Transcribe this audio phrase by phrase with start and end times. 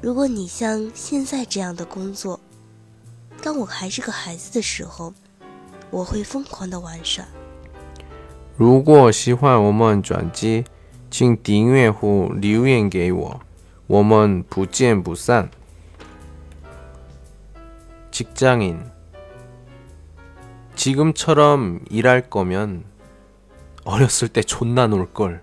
[0.00, 2.38] 如果你像现在这样的工作，
[3.42, 5.12] 当我还是个孩子的时候，
[5.90, 7.24] 我会疯狂的玩耍。
[8.56, 10.64] 如果喜欢我们专辑，
[11.10, 13.40] 请订阅或留言给我，
[13.88, 15.48] 我们不见不散。
[18.12, 18.76] 직장인
[20.76, 22.82] 지금처럼일할거면
[23.84, 25.40] 어렸을때존나놀걸